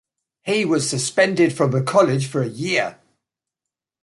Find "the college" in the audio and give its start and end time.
1.69-2.25